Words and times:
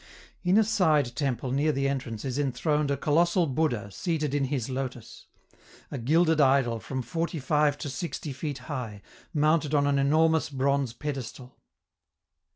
In 0.41 0.57
a 0.57 0.63
side 0.63 1.15
temple 1.15 1.51
near 1.51 1.71
the 1.71 1.87
entrance 1.87 2.25
is 2.25 2.39
enthroned 2.39 2.89
a 2.89 2.97
colossal 2.97 3.45
Buddha 3.45 3.91
seated 3.91 4.33
in 4.33 4.45
his 4.45 4.67
lotus 4.67 5.27
a 5.91 5.99
gilded 5.99 6.41
idol 6.41 6.79
from 6.79 7.03
forty 7.03 7.37
five 7.37 7.77
to 7.77 7.87
sixty 7.87 8.33
feet 8.33 8.57
high, 8.65 9.03
mounted 9.31 9.75
on 9.75 9.85
an 9.85 9.99
enormous 9.99 10.49
bronze 10.49 10.91
pedestal. 10.93 11.59